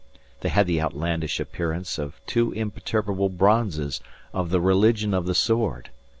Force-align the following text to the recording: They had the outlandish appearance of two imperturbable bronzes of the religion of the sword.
They 0.39 0.49
had 0.49 0.65
the 0.65 0.81
outlandish 0.81 1.39
appearance 1.39 1.99
of 1.99 2.19
two 2.25 2.51
imperturbable 2.53 3.29
bronzes 3.29 4.01
of 4.33 4.49
the 4.49 4.59
religion 4.59 5.13
of 5.13 5.27
the 5.27 5.35
sword. 5.35 5.91